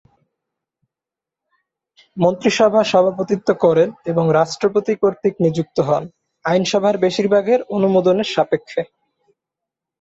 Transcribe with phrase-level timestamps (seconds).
[2.17, 6.03] মন্ত্রিসভা সভাপতিত্ব করেন এবং রাষ্ট্রপতি কর্তৃক নিযুক্ত হন,
[6.45, 8.81] আইনসভার বেশিরভাগের অনুমোদনের সাপেক্ষে।